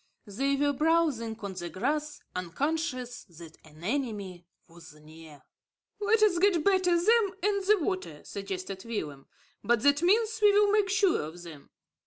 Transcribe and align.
They 0.25 0.55
were 0.55 0.73
browsing 0.73 1.37
on 1.41 1.53
the 1.53 1.69
grass, 1.69 2.21
unconscious 2.35 3.23
that 3.25 3.55
an 3.63 3.83
enemy 3.83 4.47
was 4.67 4.95
near. 4.95 5.43
"Let 5.99 6.23
us 6.23 6.39
get 6.39 6.63
between 6.63 7.05
them 7.05 7.35
and 7.43 7.63
the 7.67 7.77
water," 7.81 8.23
suggested 8.23 8.83
Willem. 8.83 9.27
"By 9.63 9.75
that 9.75 10.01
means 10.01 10.39
we 10.41 10.51
will 10.53 10.71
make 10.71 10.89
sure 10.89 11.21
of 11.21 11.43
them." 11.43 11.69